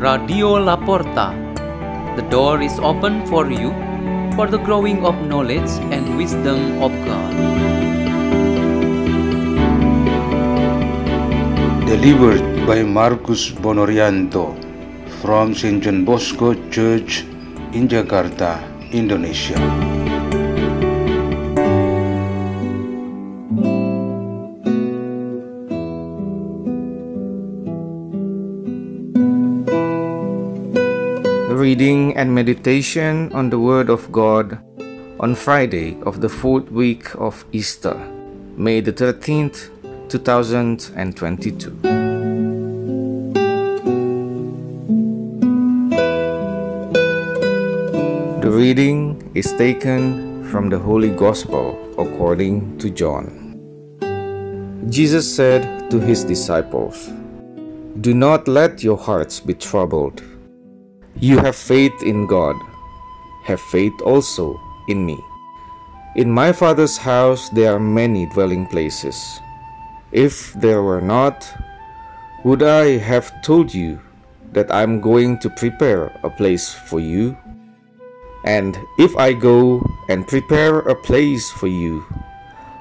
[0.00, 1.36] Radio Laporta.
[2.16, 3.68] The door is open for you
[4.32, 7.36] for the growing of knowledge and wisdom of God.
[11.84, 14.56] Delivered by Marcus Bonorianto
[15.20, 15.84] from St.
[15.84, 17.20] John Bosco Church
[17.76, 18.56] in Jakarta,
[18.96, 19.89] Indonesia.
[32.20, 34.60] And meditation on the Word of God
[35.20, 37.94] on Friday of the fourth week of Easter,
[38.56, 39.70] May the 13th,
[40.10, 41.70] 2022.
[48.42, 53.56] The reading is taken from the Holy Gospel according to John.
[54.90, 57.08] Jesus said to his disciples,
[58.02, 60.22] Do not let your hearts be troubled.
[61.22, 62.56] You have faith in God,
[63.44, 65.22] have faith also in me.
[66.16, 69.38] In my Father's house there are many dwelling places.
[70.12, 71.46] If there were not,
[72.42, 74.00] would I have told you
[74.52, 77.36] that I am going to prepare a place for you?
[78.46, 82.02] And if I go and prepare a place for you,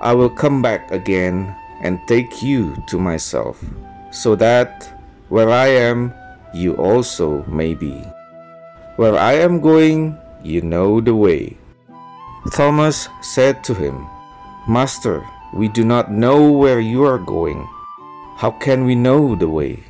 [0.00, 3.62] I will come back again and take you to myself,
[4.10, 4.88] so that
[5.28, 6.14] where I am,
[6.54, 8.02] you also may be.
[8.96, 11.56] Where I am going, you know the way.
[12.52, 14.06] Thomas said to him,
[14.68, 17.66] Master, we do not know where you are going.
[18.36, 19.82] How can we know the way?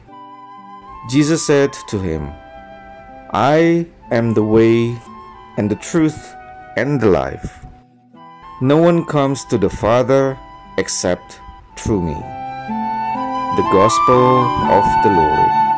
[1.11, 2.31] Jesus said to him,
[3.33, 4.97] I am the way
[5.57, 6.35] and the truth
[6.77, 7.65] and the life.
[8.61, 10.39] No one comes to the Father
[10.79, 11.41] except
[11.77, 12.15] through me.
[13.57, 15.72] The Gospel of the Lord.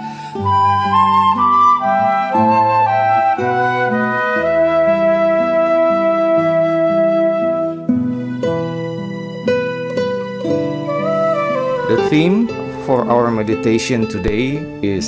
[11.95, 12.49] The theme
[12.91, 15.07] for our meditation today is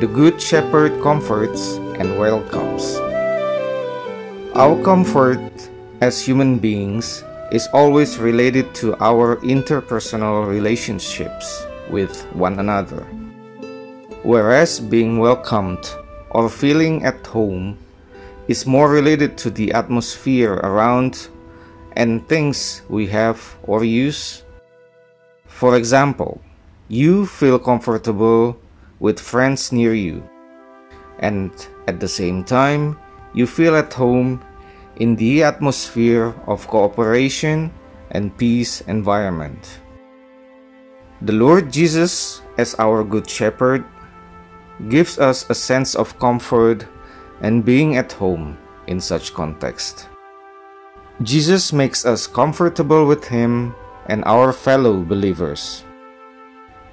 [0.00, 2.96] The Good Shepherd Comforts and Welcomes.
[4.56, 5.52] Our comfort
[6.00, 7.22] as human beings
[7.52, 13.04] is always related to our interpersonal relationships with one another.
[14.24, 15.84] Whereas being welcomed
[16.30, 17.76] or feeling at home
[18.48, 21.28] is more related to the atmosphere around
[21.92, 24.44] and things we have or use.
[25.60, 26.40] For example,
[26.88, 28.56] you feel comfortable
[28.98, 30.24] with friends near you,
[31.18, 31.52] and
[31.86, 32.96] at the same time,
[33.34, 34.40] you feel at home
[34.96, 37.70] in the atmosphere of cooperation
[38.12, 39.84] and peace environment.
[41.20, 43.84] The Lord Jesus, as our Good Shepherd,
[44.88, 46.88] gives us a sense of comfort
[47.42, 48.56] and being at home
[48.86, 50.08] in such context.
[51.20, 53.74] Jesus makes us comfortable with Him
[54.06, 55.84] and our fellow believers.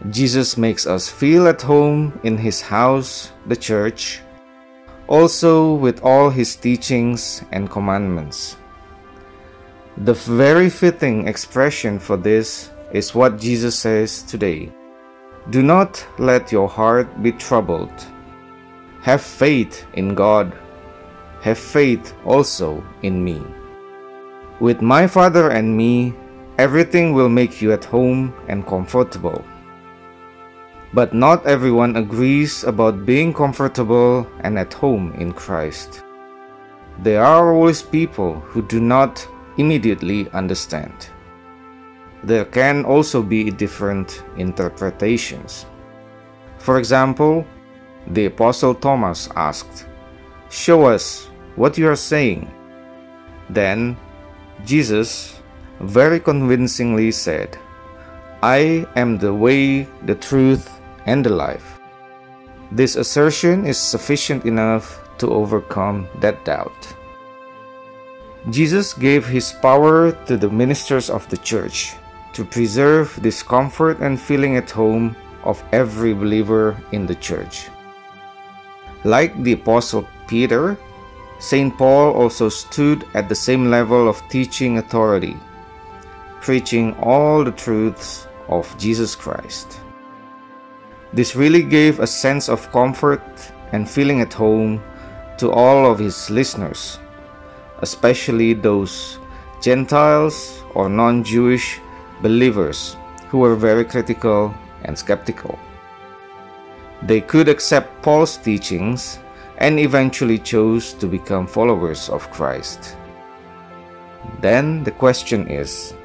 [0.09, 4.21] Jesus makes us feel at home in His house, the church,
[5.07, 8.57] also with all His teachings and commandments.
[9.97, 14.71] The very fitting expression for this is what Jesus says today
[15.49, 17.91] Do not let your heart be troubled.
[19.01, 20.53] Have faith in God.
[21.41, 23.41] Have faith also in me.
[24.59, 26.13] With my Father and me,
[26.57, 29.43] everything will make you at home and comfortable.
[30.93, 36.03] But not everyone agrees about being comfortable and at home in Christ.
[36.99, 41.09] There are always people who do not immediately understand.
[42.23, 45.67] There can also be different interpretations.
[46.57, 47.45] For example,
[48.07, 49.85] the Apostle Thomas asked,
[50.49, 52.51] Show us what you are saying.
[53.49, 53.97] Then
[54.65, 55.36] Jesus
[55.79, 57.57] very convincingly said,
[58.41, 60.69] I am the way, the truth,
[61.05, 61.79] and the life.
[62.71, 66.95] This assertion is sufficient enough to overcome that doubt.
[68.49, 71.95] Jesus gave his power to the ministers of the church
[72.33, 77.69] to preserve this comfort and feeling at home of every believer in the church.
[79.03, 80.77] Like the Apostle Peter,
[81.39, 81.75] St.
[81.77, 85.37] Paul also stood at the same level of teaching authority,
[86.47, 89.81] preaching all the truths of Jesus Christ.
[91.11, 93.21] This really gave a sense of comfort
[93.73, 94.81] and feeling at home
[95.39, 96.99] to all of his listeners,
[97.79, 99.19] especially those
[99.61, 101.81] Gentiles or non Jewish
[102.21, 102.95] believers
[103.27, 104.55] who were very critical
[104.85, 105.59] and skeptical.
[107.03, 109.19] They could accept Paul's teachings
[109.57, 112.95] and eventually chose to become followers of Christ.
[114.39, 115.96] Then the question is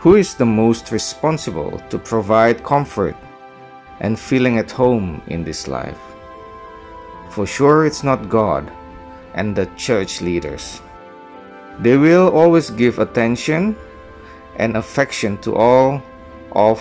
[0.00, 3.14] who is the most responsible to provide comfort
[4.00, 6.00] and feeling at home in this life?
[7.28, 8.72] For sure, it's not God
[9.34, 10.80] and the church leaders.
[11.80, 13.76] They will always give attention
[14.56, 16.02] and affection to all
[16.52, 16.80] of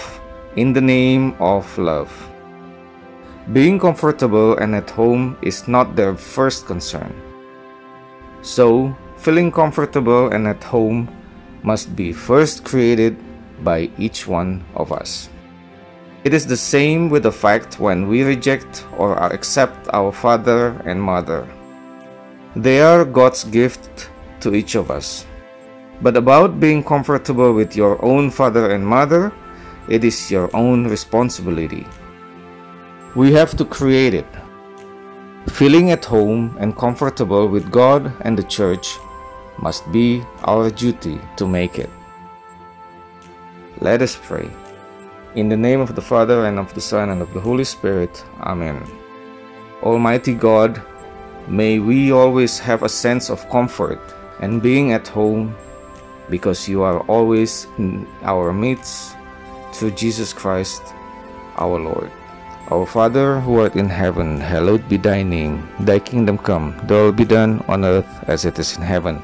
[0.55, 2.09] in the name of love.
[3.51, 7.11] Being comfortable and at home is not their first concern.
[8.41, 11.09] So, feeling comfortable and at home
[11.63, 13.17] must be first created
[13.63, 15.29] by each one of us.
[16.23, 21.01] It is the same with the fact when we reject or accept our father and
[21.01, 21.47] mother.
[22.55, 24.09] They are God's gift
[24.41, 25.25] to each of us.
[26.01, 29.31] But about being comfortable with your own father and mother,
[29.87, 31.85] it is your own responsibility.
[33.15, 34.27] We have to create it.
[35.49, 38.97] Feeling at home and comfortable with God and the church
[39.61, 41.89] must be our duty to make it.
[43.81, 44.49] Let us pray.
[45.35, 48.23] In the name of the Father, and of the Son, and of the Holy Spirit.
[48.41, 48.83] Amen.
[49.83, 50.81] Almighty God,
[51.47, 54.01] may we always have a sense of comfort
[54.41, 55.55] and being at home
[56.29, 59.15] because you are always in our midst
[59.73, 60.81] through Jesus Christ
[61.57, 62.11] our Lord.
[62.71, 65.67] Our Father who art in heaven, hallowed be thy name.
[65.79, 69.23] Thy kingdom come, thy will be done on earth as it is in heaven.